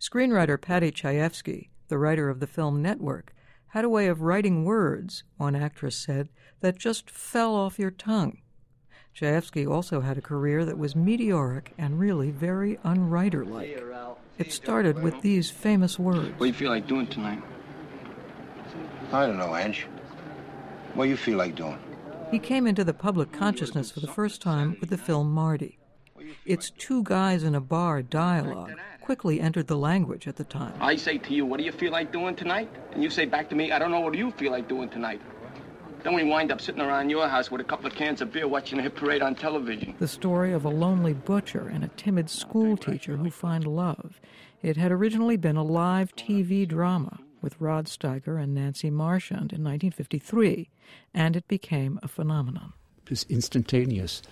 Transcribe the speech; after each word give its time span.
Screenwriter 0.00 0.58
Paddy 0.58 0.90
Chayefsky, 0.90 1.68
the 1.88 1.98
writer 1.98 2.30
of 2.30 2.40
the 2.40 2.46
film 2.46 2.80
Network, 2.80 3.34
had 3.68 3.84
a 3.84 3.88
way 3.90 4.06
of 4.06 4.22
writing 4.22 4.64
words, 4.64 5.24
one 5.36 5.54
actress 5.54 5.94
said, 5.94 6.30
that 6.60 6.78
just 6.78 7.10
fell 7.10 7.54
off 7.54 7.78
your 7.78 7.90
tongue. 7.90 8.38
Chayefsky 9.14 9.70
also 9.70 10.00
had 10.00 10.16
a 10.16 10.22
career 10.22 10.64
that 10.64 10.78
was 10.78 10.96
meteoric 10.96 11.74
and 11.76 12.00
really 12.00 12.30
very 12.30 12.78
unwriter-like. 12.82 13.84
It 14.38 14.52
started 14.52 15.02
with 15.02 15.20
these 15.20 15.50
famous 15.50 15.98
words. 15.98 16.30
What 16.30 16.40
do 16.40 16.46
you 16.46 16.54
feel 16.54 16.70
like 16.70 16.86
doing 16.86 17.06
tonight? 17.06 17.42
I 19.12 19.26
don't 19.26 19.36
know, 19.36 19.54
Ange. 19.54 19.86
What 20.94 21.04
do 21.04 21.10
you 21.10 21.16
feel 21.18 21.36
like 21.36 21.56
doing? 21.56 21.78
He 22.30 22.38
came 22.38 22.66
into 22.66 22.84
the 22.84 22.94
public 22.94 23.32
consciousness 23.32 23.90
for 23.90 24.00
the 24.00 24.06
first 24.06 24.40
time 24.40 24.78
with 24.80 24.88
the 24.88 24.96
film 24.96 25.30
Marty. 25.30 25.78
Its 26.46 26.70
two 26.70 27.02
guys 27.02 27.42
in 27.42 27.54
a 27.54 27.60
bar 27.60 28.00
dialogue 28.02 28.72
quickly 29.00 29.40
entered 29.40 29.66
the 29.66 29.76
language 29.76 30.28
at 30.28 30.36
the 30.36 30.44
time. 30.44 30.74
I 30.80 30.96
say 30.96 31.18
to 31.18 31.34
you, 31.34 31.44
what 31.46 31.58
do 31.58 31.64
you 31.64 31.72
feel 31.72 31.92
like 31.92 32.12
doing 32.12 32.36
tonight? 32.36 32.70
And 32.92 33.02
you 33.02 33.10
say 33.10 33.24
back 33.24 33.48
to 33.50 33.54
me, 33.54 33.72
I 33.72 33.78
don't 33.78 33.90
know 33.90 34.00
what 34.00 34.12
do 34.12 34.18
you 34.18 34.30
feel 34.32 34.52
like 34.52 34.68
doing 34.68 34.88
tonight. 34.88 35.20
Then 36.02 36.14
we 36.14 36.24
wind 36.24 36.50
up 36.50 36.60
sitting 36.60 36.80
around 36.80 37.10
your 37.10 37.28
house 37.28 37.50
with 37.50 37.60
a 37.60 37.64
couple 37.64 37.86
of 37.86 37.94
cans 37.94 38.22
of 38.22 38.32
beer 38.32 38.48
watching 38.48 38.78
a 38.78 38.82
hit 38.82 38.94
parade 38.94 39.20
on 39.20 39.34
television. 39.34 39.94
The 39.98 40.08
story 40.08 40.52
of 40.52 40.64
a 40.64 40.70
lonely 40.70 41.12
butcher 41.12 41.68
and 41.68 41.84
a 41.84 41.88
timid 41.88 42.30
schoolteacher 42.30 43.16
who 43.18 43.30
find 43.30 43.66
love. 43.66 44.18
It 44.62 44.76
had 44.78 44.92
originally 44.92 45.36
been 45.36 45.56
a 45.56 45.62
live 45.62 46.16
TV 46.16 46.66
drama 46.66 47.18
with 47.42 47.60
Rod 47.60 47.86
Steiger 47.86 48.42
and 48.42 48.54
Nancy 48.54 48.90
Marchand 48.90 49.52
in 49.52 49.62
1953, 49.64 50.70
and 51.12 51.36
it 51.36 51.48
became 51.48 51.98
a 52.02 52.08
phenomenon. 52.08 52.72
It 53.04 53.10
was 53.10 53.26
instantaneous, 53.28 54.22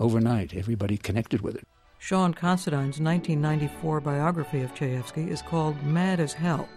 overnight. 0.00 0.54
Everybody 0.54 0.96
connected 0.96 1.42
with 1.42 1.56
it. 1.56 1.66
Shaun 1.98 2.34
Considine's 2.34 3.00
1994 3.00 4.00
biography 4.00 4.60
of 4.62 4.74
Chayefsky 4.74 5.28
is 5.28 5.42
called 5.42 5.82
Mad 5.82 6.20
as 6.20 6.32
Hell. 6.34 6.68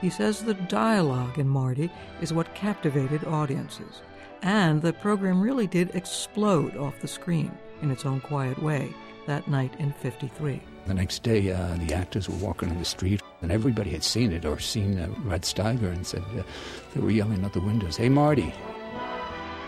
He 0.00 0.10
says 0.10 0.42
the 0.42 0.54
dialogue 0.54 1.38
in 1.38 1.48
Marty 1.48 1.90
is 2.20 2.32
what 2.32 2.54
captivated 2.54 3.24
audiences. 3.24 4.02
And 4.42 4.82
the 4.82 4.92
program 4.92 5.40
really 5.40 5.66
did 5.66 5.94
explode 5.94 6.76
off 6.76 7.00
the 7.00 7.08
screen 7.08 7.50
in 7.80 7.90
its 7.90 8.04
own 8.04 8.20
quiet 8.20 8.62
way 8.62 8.92
that 9.26 9.48
night 9.48 9.72
in 9.78 9.92
53. 9.94 10.60
The 10.86 10.94
next 10.94 11.22
day, 11.22 11.50
uh, 11.50 11.76
the 11.78 11.94
actors 11.94 12.28
were 12.28 12.36
walking 12.36 12.68
in 12.68 12.78
the 12.78 12.84
street, 12.84 13.20
and 13.42 13.50
everybody 13.50 13.90
had 13.90 14.04
seen 14.04 14.30
it 14.30 14.44
or 14.44 14.60
seen 14.60 14.98
uh, 14.98 15.08
Rod 15.24 15.42
Steiger 15.42 15.90
and 15.92 16.06
said, 16.06 16.22
uh, 16.38 16.42
they 16.94 17.00
were 17.00 17.10
yelling 17.10 17.44
out 17.44 17.54
the 17.54 17.60
windows, 17.60 17.96
Hey, 17.96 18.08
Marty. 18.08 18.54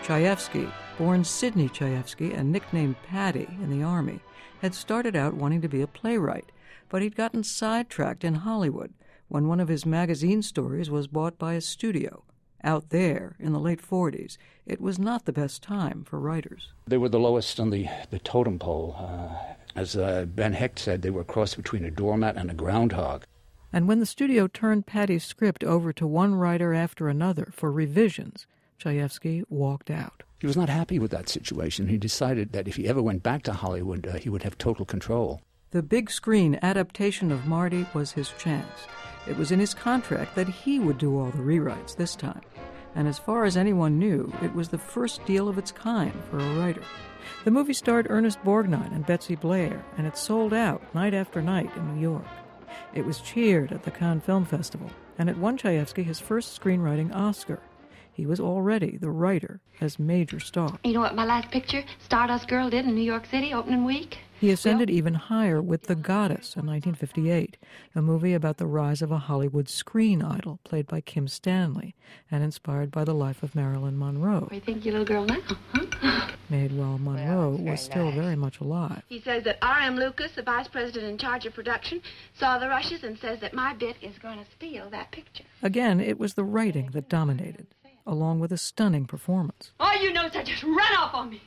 Chayefsky, 0.03 0.71
born 0.97 1.23
Sidney 1.25 1.67
Chayefsky 1.67 2.37
and 2.37 2.51
nicknamed 2.51 2.95
Paddy 3.03 3.47
in 3.61 3.69
the 3.69 3.83
Army, 3.83 4.21
had 4.61 4.75
started 4.75 5.15
out 5.15 5.33
wanting 5.33 5.61
to 5.61 5.69
be 5.69 5.81
a 5.81 5.87
playwright, 5.87 6.51
but 6.89 7.01
he'd 7.01 7.15
gotten 7.15 7.43
sidetracked 7.43 8.23
in 8.23 8.35
Hollywood 8.35 8.93
when 9.27 9.47
one 9.47 9.59
of 9.59 9.67
his 9.67 9.85
magazine 9.85 10.41
stories 10.41 10.89
was 10.89 11.07
bought 11.07 11.37
by 11.37 11.53
a 11.53 11.61
studio. 11.61 12.23
Out 12.63 12.89
there 12.89 13.37
in 13.39 13.53
the 13.53 13.59
late 13.59 13.81
40s, 13.81 14.37
it 14.65 14.81
was 14.81 14.99
not 14.99 15.25
the 15.25 15.31
best 15.31 15.63
time 15.63 16.03
for 16.03 16.19
writers. 16.19 16.73
They 16.87 16.97
were 16.97 17.07
the 17.07 17.19
lowest 17.19 17.59
on 17.59 17.69
the, 17.69 17.87
the 18.09 18.19
totem 18.19 18.59
pole. 18.59 18.95
Uh, 18.99 19.53
as 19.75 19.95
uh, 19.95 20.25
Ben 20.25 20.53
Hecht 20.53 20.79
said, 20.79 21.01
they 21.01 21.09
were 21.09 21.21
a 21.21 21.25
cross 21.25 21.55
between 21.55 21.85
a 21.85 21.91
doormat 21.91 22.35
and 22.35 22.51
a 22.51 22.55
groundhog. 22.55 23.23
And 23.71 23.87
when 23.87 23.99
the 23.99 24.05
studio 24.05 24.47
turned 24.47 24.87
Paddy's 24.87 25.23
script 25.23 25.63
over 25.63 25.93
to 25.93 26.07
one 26.07 26.35
writer 26.35 26.73
after 26.73 27.07
another 27.07 27.49
for 27.53 27.71
revisions, 27.71 28.47
Chayefsky 28.79 29.43
walked 29.47 29.89
out. 29.89 30.23
He 30.39 30.47
was 30.47 30.57
not 30.57 30.69
happy 30.69 30.99
with 30.99 31.11
that 31.11 31.27
situation. 31.27 31.87
He 31.87 31.97
decided 31.97 32.53
that 32.53 32.67
if 32.67 32.77
he 32.77 32.87
ever 32.87 33.01
went 33.01 33.23
back 33.23 33.43
to 33.43 33.53
Hollywood, 33.53 34.07
uh, 34.07 34.13
he 34.17 34.29
would 34.29 34.43
have 34.43 34.57
total 34.57 34.85
control. 34.85 35.41
The 35.71 35.83
big 35.83 36.09
screen 36.09 36.57
adaptation 36.61 37.31
of 37.31 37.45
Marty 37.45 37.85
was 37.93 38.13
his 38.13 38.31
chance. 38.39 38.87
It 39.27 39.37
was 39.37 39.51
in 39.51 39.59
his 39.59 39.73
contract 39.73 40.35
that 40.35 40.47
he 40.47 40.79
would 40.79 40.97
do 40.97 41.19
all 41.19 41.29
the 41.29 41.37
rewrites 41.37 41.95
this 41.95 42.15
time. 42.15 42.41
And 42.95 43.07
as 43.07 43.19
far 43.19 43.45
as 43.45 43.57
anyone 43.57 43.99
knew, 43.99 44.33
it 44.41 44.55
was 44.55 44.69
the 44.69 44.77
first 44.77 45.23
deal 45.25 45.47
of 45.47 45.57
its 45.57 45.71
kind 45.71 46.13
for 46.29 46.39
a 46.39 46.53
writer. 46.55 46.81
The 47.43 47.51
movie 47.51 47.73
starred 47.73 48.07
Ernest 48.09 48.41
Borgnine 48.43 48.95
and 48.95 49.05
Betsy 49.05 49.35
Blair, 49.35 49.85
and 49.97 50.07
it 50.07 50.17
sold 50.17 50.53
out 50.53 50.81
night 50.95 51.13
after 51.13 51.41
night 51.41 51.69
in 51.75 51.93
New 51.93 52.01
York. 52.01 52.25
It 52.93 53.05
was 53.05 53.19
cheered 53.19 53.71
at 53.71 53.83
the 53.83 53.91
Cannes 53.91 54.21
Film 54.21 54.45
Festival, 54.45 54.89
and 55.17 55.29
it 55.29 55.37
won 55.37 55.57
Chayefsky 55.57 56.03
his 56.03 56.19
first 56.19 56.59
screenwriting 56.59 57.13
Oscar. 57.13 57.59
He 58.19 58.25
was 58.25 58.41
already 58.41 58.97
the 58.97 59.11
writer 59.11 59.61
as 59.79 59.97
major 59.97 60.41
star. 60.41 60.77
You 60.83 60.91
know 60.91 60.99
what 60.99 61.15
my 61.15 61.23
last 61.23 61.51
picture, 61.51 61.85
Stardust 62.03 62.49
Girl, 62.49 62.69
did 62.69 62.83
in 62.83 62.93
New 62.93 63.01
York 63.01 63.25
City 63.25 63.53
opening 63.53 63.85
week? 63.85 64.17
He 64.41 64.51
ascended 64.51 64.89
even 64.89 65.13
higher 65.13 65.61
with 65.61 65.83
The 65.83 65.95
Goddess 65.95 66.55
in 66.57 66.65
1958, 66.65 67.55
a 67.95 68.01
movie 68.01 68.33
about 68.33 68.57
the 68.57 68.67
rise 68.67 69.01
of 69.01 69.11
a 69.11 69.17
Hollywood 69.17 69.69
screen 69.69 70.21
idol 70.21 70.59
played 70.65 70.87
by 70.87 70.99
Kim 70.99 71.29
Stanley 71.29 71.95
and 72.29 72.43
inspired 72.43 72.91
by 72.91 73.05
the 73.05 73.13
life 73.13 73.41
of 73.41 73.55
Marilyn 73.55 73.97
Monroe. 73.97 74.41
What 74.41 74.49
do 74.49 74.55
you 74.55 74.61
think, 74.61 74.85
you 74.85 74.91
little 74.91 75.05
girl, 75.05 75.25
now? 75.25 75.39
Huh? 75.71 76.31
Made 76.49 76.71
while 76.71 76.97
Monroe 76.97 77.51
was 77.51 77.81
still 77.81 78.11
very 78.11 78.35
much 78.35 78.59
alive. 78.59 79.03
He 79.07 79.21
says 79.21 79.43
that 79.43 79.59
R.M. 79.61 79.97
Lucas, 79.97 80.31
the 80.35 80.41
vice 80.41 80.67
president 80.67 81.05
in 81.05 81.17
charge 81.17 81.45
of 81.45 81.53
production, 81.53 82.01
saw 82.37 82.57
the 82.57 82.67
rushes 82.67 83.03
and 83.03 83.17
says 83.19 83.39
that 83.41 83.53
my 83.53 83.73
bit 83.73 83.97
is 84.01 84.17
going 84.17 84.39
to 84.39 84.45
steal 84.57 84.89
that 84.89 85.11
picture. 85.11 85.43
Again, 85.61 85.99
it 85.99 86.17
was 86.17 86.33
the 86.33 86.43
writing 86.43 86.89
that 86.93 87.07
dominated, 87.07 87.67
along 88.09 88.39
with 88.39 88.51
a 88.51 88.57
stunning 88.57 89.05
performance. 89.05 89.71
All 89.79 89.95
you 90.01 90.11
know 90.11 90.25
is 90.25 90.35
I 90.35 90.43
just 90.43 90.63
ran 90.63 90.95
off 90.97 91.13
on 91.13 91.29
me. 91.29 91.41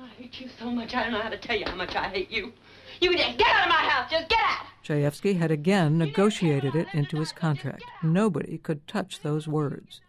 I 0.00 0.08
hate 0.08 0.40
you 0.40 0.48
so 0.58 0.70
much, 0.70 0.94
I 0.94 1.04
don't 1.04 1.12
know 1.12 1.20
how 1.20 1.28
to 1.28 1.38
tell 1.38 1.56
you 1.56 1.64
how 1.64 1.74
much 1.74 1.94
I 1.94 2.08
hate 2.08 2.30
you. 2.30 2.52
You 3.00 3.16
just 3.16 3.38
get 3.38 3.48
out 3.48 3.64
of 3.64 3.68
my 3.68 3.88
house, 3.88 4.10
just 4.10 4.28
get 4.28 4.38
out! 4.40 4.66
Chayefsky 4.84 5.38
had 5.38 5.50
again 5.50 5.98
negotiated 5.98 6.74
it 6.74 6.88
into 6.92 7.18
his 7.18 7.32
contract. 7.32 7.84
Nobody 8.02 8.58
could 8.58 8.86
touch 8.86 9.20
those 9.20 9.46
words. 9.46 10.00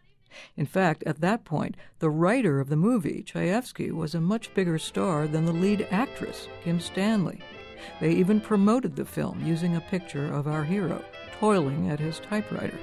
In 0.56 0.66
fact, 0.66 1.04
at 1.06 1.22
that 1.22 1.44
point, 1.44 1.76
the 2.00 2.10
writer 2.10 2.60
of 2.60 2.70
the 2.70 2.76
movie, 2.76 3.24
Chayefsky, 3.24 3.92
was 3.92 4.16
a 4.16 4.22
much 4.22 4.54
bigger 4.54 4.78
star 4.78 5.28
than 5.28 5.46
the 5.46 5.54
lead 5.54 5.88
actress, 5.92 6.48
Kim 6.64 6.80
Stanley. 6.80 7.40
They 8.00 8.12
even 8.12 8.40
promoted 8.40 8.96
the 8.96 9.06
film 9.06 9.44
using 9.46 9.76
a 9.76 9.82
picture 9.82 10.32
of 10.32 10.48
our 10.48 10.64
hero, 10.64 11.04
toiling 11.40 11.90
at 11.90 12.00
his 12.00 12.20
typewriter. 12.20 12.80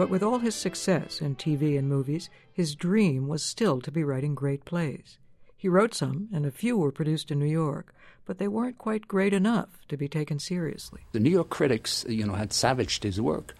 But 0.00 0.08
with 0.08 0.22
all 0.22 0.38
his 0.38 0.54
success 0.54 1.20
in 1.20 1.36
TV 1.36 1.78
and 1.78 1.86
movies, 1.86 2.30
his 2.50 2.74
dream 2.74 3.28
was 3.28 3.42
still 3.42 3.82
to 3.82 3.92
be 3.92 4.02
writing 4.02 4.34
great 4.34 4.64
plays. 4.64 5.18
He 5.58 5.68
wrote 5.68 5.92
some, 5.92 6.30
and 6.32 6.46
a 6.46 6.50
few 6.50 6.78
were 6.78 6.90
produced 6.90 7.30
in 7.30 7.38
New 7.38 7.44
York, 7.44 7.94
but 8.24 8.38
they 8.38 8.48
weren't 8.48 8.78
quite 8.78 9.08
great 9.08 9.34
enough 9.34 9.68
to 9.88 9.98
be 9.98 10.08
taken 10.08 10.38
seriously. 10.38 11.02
The 11.12 11.20
New 11.20 11.28
York 11.28 11.50
critics, 11.50 12.06
you 12.08 12.24
know, 12.24 12.32
had 12.32 12.54
savaged 12.54 13.02
his 13.02 13.20
work. 13.20 13.54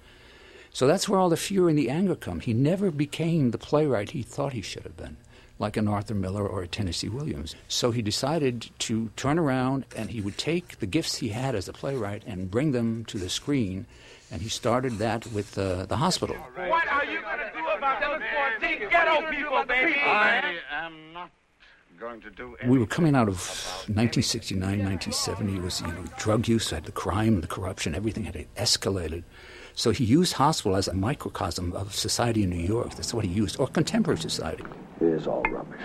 So 0.72 0.86
that's 0.86 1.10
where 1.10 1.20
all 1.20 1.28
the 1.28 1.36
fury 1.36 1.72
and 1.72 1.78
the 1.78 1.90
anger 1.90 2.14
come. 2.14 2.40
He 2.40 2.54
never 2.54 2.90
became 2.90 3.50
the 3.50 3.58
playwright 3.58 4.12
he 4.12 4.22
thought 4.22 4.54
he 4.54 4.62
should 4.62 4.84
have 4.84 4.96
been, 4.96 5.18
like 5.58 5.76
an 5.76 5.88
Arthur 5.88 6.14
Miller 6.14 6.48
or 6.48 6.62
a 6.62 6.68
Tennessee 6.68 7.10
Williams. 7.10 7.54
So 7.68 7.90
he 7.90 8.00
decided 8.00 8.70
to 8.78 9.10
turn 9.14 9.38
around 9.38 9.84
and 9.94 10.08
he 10.08 10.22
would 10.22 10.38
take 10.38 10.78
the 10.78 10.86
gifts 10.86 11.16
he 11.16 11.28
had 11.28 11.54
as 11.54 11.68
a 11.68 11.74
playwright 11.74 12.22
and 12.26 12.50
bring 12.50 12.72
them 12.72 13.04
to 13.08 13.18
the 13.18 13.28
screen. 13.28 13.84
And 14.32 14.40
he 14.40 14.48
started 14.48 14.98
that 14.98 15.26
with 15.32 15.58
uh, 15.58 15.86
the 15.86 15.96
hospital. 15.96 16.36
What 16.36 16.88
are 16.88 17.04
you 17.04 17.20
going 17.20 17.38
to 17.38 17.50
do 17.52 17.66
about 17.76 18.00
those 18.00 18.22
14 18.60 18.88
ghetto 18.88 19.30
people, 19.30 19.64
baby? 19.64 19.94
I 19.98 20.54
am 20.70 21.12
not 21.12 21.30
going 21.98 22.20
to 22.20 22.30
do 22.30 22.48
anything. 22.54 22.70
We 22.70 22.78
were 22.78 22.86
coming 22.86 23.16
out 23.16 23.28
of 23.28 23.38
1969, 23.88 24.60
1970. 24.60 25.56
It 25.56 25.62
was, 25.62 25.80
you 25.80 25.88
know, 25.88 26.04
drug 26.16 26.46
use, 26.46 26.70
had 26.70 26.84
the 26.84 26.92
crime, 26.92 27.40
the 27.40 27.48
corruption, 27.48 27.94
everything 27.94 28.24
had 28.24 28.46
escalated. 28.56 29.24
So 29.74 29.90
he 29.90 30.04
used 30.04 30.34
hospital 30.34 30.76
as 30.76 30.86
a 30.86 30.94
microcosm 30.94 31.72
of 31.72 31.94
society 31.94 32.44
in 32.44 32.50
New 32.50 32.64
York. 32.64 32.94
That's 32.94 33.12
what 33.12 33.24
he 33.24 33.30
used, 33.30 33.58
or 33.58 33.66
contemporary 33.66 34.20
society. 34.20 34.64
It 35.00 35.06
is 35.06 35.26
all 35.26 35.42
rubbish. 35.42 35.80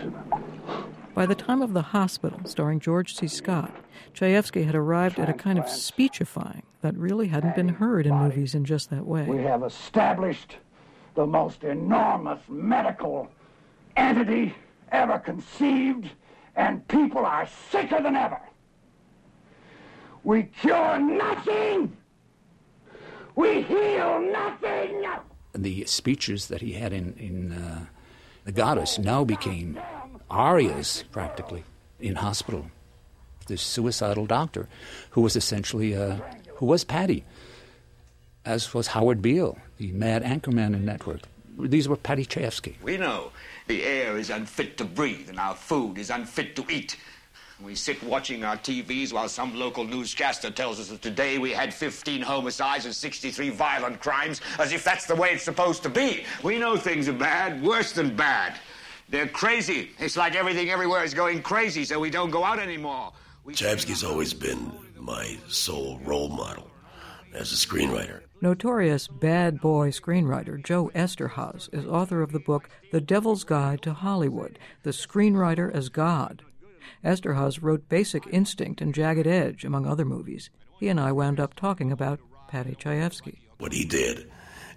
By 1.15 1.25
the 1.25 1.33
time 1.33 1.61
of 1.61 1.71
The 1.71 1.81
Hospital, 1.81 2.41
starring 2.43 2.81
George 2.81 3.15
C. 3.15 3.29
Scott, 3.29 3.73
Chayefsky 4.13 4.65
had 4.65 4.75
arrived 4.75 5.17
at 5.17 5.29
a 5.29 5.33
kind 5.33 5.57
of 5.57 5.69
speechifying 5.69 6.63
that 6.81 6.93
really 6.97 7.29
hadn't 7.29 7.55
been 7.55 7.69
heard 7.69 8.05
in 8.05 8.13
movies 8.13 8.53
in 8.53 8.65
just 8.65 8.89
that 8.89 9.05
way. 9.05 9.23
We 9.23 9.41
have 9.43 9.63
established 9.63 10.57
the 11.15 11.25
most 11.25 11.63
enormous 11.63 12.41
medical 12.49 13.29
entity 13.95 14.53
ever 14.91 15.17
conceived, 15.17 16.09
and 16.57 16.85
people 16.89 17.25
are 17.25 17.47
sicker 17.71 18.01
than 18.01 18.17
ever. 18.17 18.41
We 20.25 20.43
cure 20.43 20.99
nothing. 20.99 21.95
We 23.37 23.61
heal 23.61 24.19
nothing. 24.19 25.05
The 25.53 25.85
speeches 25.85 26.49
that 26.49 26.59
he 26.59 26.73
had 26.73 26.91
in, 26.91 27.13
in 27.13 27.53
uh, 27.53 27.85
The 28.43 28.51
Goddess 28.51 28.99
now 28.99 29.23
became 29.23 29.79
arias, 30.29 31.03
practically, 31.11 31.63
in 31.99 32.15
hospital. 32.15 32.67
This 33.47 33.61
suicidal 33.61 34.25
doctor 34.25 34.67
who 35.11 35.21
was 35.21 35.35
essentially, 35.35 35.95
uh, 35.95 36.17
who 36.55 36.65
was 36.65 36.83
Paddy, 36.83 37.23
as 38.43 38.73
was 38.73 38.87
Howard 38.87 39.21
Beale, 39.21 39.57
the 39.77 39.91
mad 39.91 40.23
anchorman 40.23 40.73
in 40.73 40.85
Network. 40.85 41.21
These 41.57 41.87
were 41.87 41.95
Paddy 41.95 42.25
Chayefsky. 42.25 42.75
We 42.81 42.97
know 42.97 43.31
the 43.67 43.83
air 43.83 44.17
is 44.17 44.29
unfit 44.29 44.77
to 44.77 44.85
breathe 44.85 45.29
and 45.29 45.39
our 45.39 45.55
food 45.55 45.97
is 45.97 46.09
unfit 46.09 46.55
to 46.55 46.65
eat. 46.69 46.97
We 47.63 47.75
sit 47.75 48.03
watching 48.03 48.43
our 48.43 48.57
TVs 48.57 49.13
while 49.13 49.29
some 49.29 49.55
local 49.55 49.85
newscaster 49.85 50.51
tells 50.51 50.77
us 50.77 50.89
that 50.89 51.01
today 51.01 51.37
we 51.37 51.51
had 51.51 51.73
15 51.73 52.21
homicides 52.21 52.83
and 52.83 52.93
63 52.93 53.49
violent 53.51 54.01
crimes, 54.01 54.41
as 54.59 54.73
if 54.73 54.83
that's 54.83 55.05
the 55.05 55.15
way 55.15 55.29
it's 55.29 55.43
supposed 55.43 55.81
to 55.83 55.89
be. 55.89 56.25
We 56.43 56.59
know 56.59 56.75
things 56.75 57.07
are 57.07 57.13
bad, 57.13 57.63
worse 57.63 57.93
than 57.93 58.13
bad. 58.13 58.59
They're 59.09 59.27
crazy. 59.27 59.91
It's 59.99 60.17
like 60.17 60.35
everything 60.35 60.69
everywhere 60.69 61.03
is 61.03 61.13
going 61.13 61.41
crazy, 61.41 61.85
so 61.85 61.99
we 61.99 62.09
don't 62.09 62.31
go 62.31 62.43
out 62.43 62.59
anymore. 62.59 63.13
Chayefsky's 63.47 64.03
always 64.03 64.33
been 64.33 64.71
my 64.97 65.37
sole 65.47 65.99
role 66.03 66.29
model 66.29 66.69
as 67.33 67.51
a 67.51 67.55
screenwriter. 67.55 68.21
Notorious 68.41 69.07
bad 69.07 69.61
boy 69.61 69.91
screenwriter 69.91 70.61
Joe 70.63 70.91
Eszterhas 70.95 71.73
is 71.73 71.85
author 71.85 72.21
of 72.21 72.31
the 72.31 72.39
book 72.39 72.69
The 72.91 73.01
Devil's 73.01 73.43
Guide 73.43 73.81
to 73.83 73.93
Hollywood 73.93 74.59
The 74.83 74.89
Screenwriter 74.89 75.71
as 75.73 75.89
God. 75.89 76.43
Eszterhas 77.03 77.61
wrote 77.61 77.87
Basic 77.87 78.25
Instinct 78.31 78.81
and 78.81 78.93
Jagged 78.93 79.27
Edge, 79.27 79.63
among 79.63 79.85
other 79.85 80.05
movies. 80.05 80.49
He 80.79 80.87
and 80.87 80.99
I 80.99 81.11
wound 81.11 81.39
up 81.39 81.53
talking 81.53 81.91
about 81.91 82.19
Paddy 82.47 82.75
Chayefsky. 82.75 83.39
What 83.59 83.73
he 83.73 83.85
did, 83.85 84.29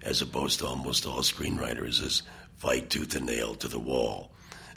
as 0.03 0.21
opposed 0.21 0.59
to 0.59 0.67
almost 0.67 1.05
all 1.05 1.19
screenwriters, 1.19 2.01
is 2.03 2.23
fight 2.59 2.89
tooth 2.89 3.15
and 3.15 3.25
nail 3.25 3.55
to 3.55 3.67
the 3.67 3.79
wall, 3.79 4.31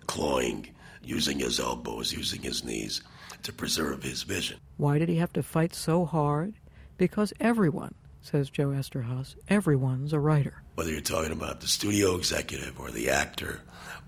clawing, 0.06 0.68
using 1.02 1.40
his 1.40 1.58
elbows, 1.58 2.12
using 2.12 2.40
his 2.40 2.64
knees 2.64 3.02
to 3.42 3.52
preserve 3.52 4.04
his 4.04 4.22
vision. 4.22 4.58
Why 4.76 4.98
did 4.98 5.08
he 5.08 5.16
have 5.16 5.32
to 5.32 5.42
fight 5.42 5.74
so 5.74 6.04
hard? 6.04 6.54
Because 6.96 7.32
everyone, 7.40 7.94
says 8.20 8.50
Joe 8.50 8.68
Eszterhas, 8.68 9.34
everyone's 9.48 10.12
a 10.12 10.20
writer. 10.20 10.62
Whether 10.76 10.92
you're 10.92 11.00
talking 11.00 11.32
about 11.32 11.60
the 11.60 11.66
studio 11.66 12.14
executive 12.14 12.78
or 12.78 12.92
the 12.92 13.10
actor 13.10 13.60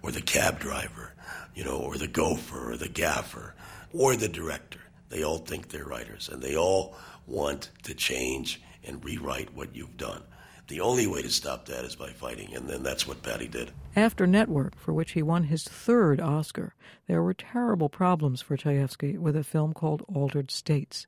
or 0.02 0.12
the 0.12 0.22
cab 0.22 0.60
driver, 0.60 1.12
you 1.56 1.64
know, 1.64 1.78
or 1.78 1.96
the 1.96 2.06
gopher 2.06 2.72
or 2.72 2.76
the 2.76 2.88
gaffer 2.88 3.54
or 3.92 4.14
the 4.14 4.28
director, 4.28 4.80
they 5.08 5.24
all 5.24 5.38
think 5.38 5.68
they're 5.68 5.84
writers 5.84 6.28
and 6.28 6.40
they 6.40 6.56
all 6.56 6.94
want 7.26 7.70
to 7.82 7.94
change 7.94 8.62
and 8.84 9.04
rewrite 9.04 9.52
what 9.54 9.74
you've 9.74 9.96
done. 9.96 10.22
The 10.68 10.80
only 10.80 11.06
way 11.06 11.20
to 11.20 11.30
stop 11.30 11.66
that 11.66 11.84
is 11.84 11.94
by 11.94 12.10
fighting, 12.10 12.54
and 12.54 12.68
then 12.68 12.82
that's 12.82 13.06
what 13.06 13.22
Paddy 13.22 13.48
did. 13.48 13.70
After 13.94 14.26
Network, 14.26 14.78
for 14.78 14.94
which 14.94 15.12
he 15.12 15.22
won 15.22 15.44
his 15.44 15.64
third 15.64 16.20
Oscar, 16.20 16.74
there 17.06 17.22
were 17.22 17.34
terrible 17.34 17.90
problems 17.90 18.40
for 18.40 18.56
Chayefsky 18.56 19.18
with 19.18 19.36
a 19.36 19.44
film 19.44 19.74
called 19.74 20.04
Altered 20.08 20.50
States. 20.50 21.06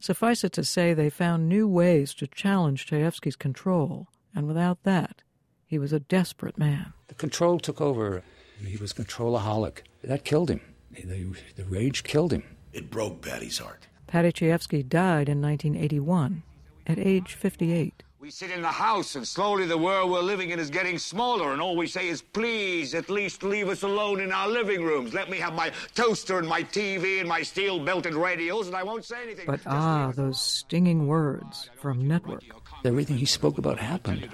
Suffice 0.00 0.42
it 0.42 0.52
to 0.54 0.64
say, 0.64 0.92
they 0.92 1.08
found 1.08 1.48
new 1.48 1.68
ways 1.68 2.12
to 2.14 2.26
challenge 2.26 2.86
Chayefsky's 2.86 3.36
control, 3.36 4.08
and 4.34 4.48
without 4.48 4.82
that, 4.82 5.22
he 5.66 5.78
was 5.78 5.92
a 5.92 6.00
desperate 6.00 6.58
man. 6.58 6.92
The 7.06 7.14
control 7.14 7.60
took 7.60 7.80
over. 7.80 8.24
He 8.64 8.76
was 8.76 8.92
controlaholic. 8.92 9.82
That 10.02 10.24
killed 10.24 10.50
him. 10.50 10.60
The, 10.90 11.32
the 11.54 11.64
rage 11.64 12.02
killed 12.02 12.32
him. 12.32 12.42
It 12.72 12.90
broke 12.90 13.22
Paddy's 13.22 13.58
heart. 13.58 13.86
Paddy 14.08 14.32
Chayefsky 14.32 14.86
died 14.86 15.28
in 15.28 15.40
1981 15.40 16.42
at 16.86 16.98
age 16.98 17.34
58. 17.34 18.02
We 18.20 18.28
sit 18.30 18.50
in 18.50 18.60
the 18.60 18.68
house, 18.68 19.14
and 19.16 19.26
slowly 19.26 19.64
the 19.64 19.78
world 19.78 20.10
we're 20.10 20.20
living 20.20 20.50
in 20.50 20.58
is 20.58 20.68
getting 20.68 20.98
smaller, 20.98 21.54
and 21.54 21.62
all 21.62 21.74
we 21.74 21.86
say 21.86 22.08
is, 22.08 22.20
please, 22.20 22.94
at 22.94 23.08
least 23.08 23.42
leave 23.42 23.70
us 23.70 23.82
alone 23.82 24.20
in 24.20 24.30
our 24.30 24.46
living 24.46 24.84
rooms. 24.84 25.14
Let 25.14 25.30
me 25.30 25.38
have 25.38 25.54
my 25.54 25.72
toaster 25.94 26.38
and 26.38 26.46
my 26.46 26.62
TV 26.62 27.20
and 27.20 27.26
my 27.26 27.40
steel 27.40 27.82
belted 27.82 28.12
radials, 28.12 28.66
and 28.66 28.76
I 28.76 28.82
won't 28.82 29.06
say 29.06 29.22
anything. 29.22 29.46
But 29.46 29.60
ah, 29.64 30.12
those 30.14 30.38
stinging 30.38 31.06
words 31.06 31.70
from 31.78 32.06
Network. 32.06 32.44
Everything 32.84 33.16
he 33.16 33.24
spoke 33.24 33.56
about 33.56 33.78
happened. 33.78 34.28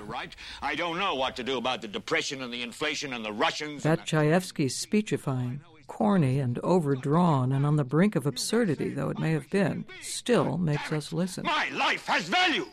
I 0.61 0.75
don't 0.75 0.99
know 0.99 1.15
what 1.15 1.37
to 1.37 1.45
do 1.45 1.57
about 1.57 1.81
the 1.81 1.89
depression 1.89 2.43
and 2.43 2.53
the 2.53 2.63
inflation 2.63 3.13
and 3.13 3.25
the 3.25 3.33
Russians. 3.33 3.85
That 3.85 4.05
Chayefsky 4.05 4.69
speechifying, 4.69 5.61
corny 5.87 6.41
and 6.41 6.59
overdrawn 6.65 7.53
and 7.53 7.65
on 7.65 7.77
the 7.77 7.85
brink 7.85 8.17
of 8.17 8.27
absurdity 8.27 8.89
though 8.89 9.11
it 9.11 9.21
may 9.21 9.31
have 9.31 9.49
been, 9.49 9.85
still 10.01 10.59
makes 10.59 10.91
us 10.91 11.13
listen. 11.13 11.45
My 11.45 11.69
life 11.71 12.07
has 12.07 12.29
value! 12.29 12.67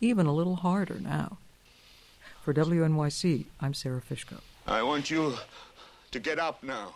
Even 0.00 0.26
a 0.26 0.32
little 0.32 0.56
harder 0.56 0.98
now. 1.00 1.38
For 2.44 2.52
WNYC, 2.52 3.46
I'm 3.60 3.74
Sara 3.74 4.00
Fishko. 4.00 4.40
I 4.66 4.82
want 4.82 5.10
you 5.10 5.34
to 6.10 6.20
get 6.20 6.38
up 6.38 6.62
now. 6.62 6.94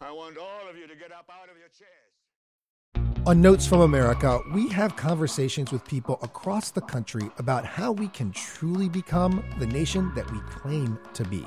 I 0.00 0.12
want 0.12 0.36
all 0.36 0.68
of 0.68 0.76
you 0.76 0.86
to 0.86 0.94
get 0.94 1.10
up 1.10 1.30
out 1.30 1.48
of 1.48 1.56
your 1.58 1.68
chairs. 1.78 3.26
On 3.26 3.40
Notes 3.40 3.66
from 3.66 3.80
America, 3.80 4.40
we 4.54 4.68
have 4.68 4.96
conversations 4.96 5.72
with 5.72 5.84
people 5.84 6.18
across 6.22 6.70
the 6.70 6.80
country 6.80 7.30
about 7.38 7.64
how 7.64 7.92
we 7.92 8.08
can 8.08 8.32
truly 8.32 8.88
become 8.88 9.44
the 9.58 9.66
nation 9.66 10.10
that 10.14 10.30
we 10.30 10.38
claim 10.50 10.98
to 11.14 11.24
be. 11.24 11.46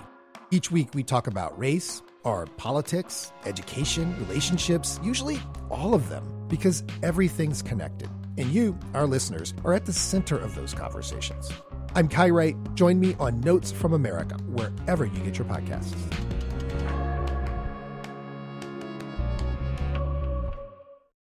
Each 0.52 0.72
week, 0.72 0.90
we 0.94 1.04
talk 1.04 1.28
about 1.28 1.58
race, 1.58 2.04
our 2.26 2.46
politics, 2.46 3.32
education, 3.46 4.16
relationships, 4.20 5.00
usually 5.04 5.40
all 5.72 5.94
of 5.96 6.10
them, 6.10 6.24
because 6.48 6.84
everything's 7.02 7.62
connected. 7.62 8.10
And 8.38 8.52
you, 8.52 8.78
our 8.94 9.06
listeners, 9.06 9.54
are 9.64 9.74
at 9.74 9.86
the 9.86 9.94
center 9.94 10.38
of 10.38 10.56
those 10.56 10.74
conversations. 10.74 11.52
I'm 11.96 12.08
Kai 12.08 12.30
Wright. 12.30 12.56
Join 12.74 13.00
me 13.00 13.16
on 13.20 13.40
Notes 13.42 13.72
from 13.72 13.94
America, 13.94 14.36
wherever 14.48 15.06
you 15.06 15.20
get 15.20 15.38
your 15.38 15.48
podcasts. 15.48 15.94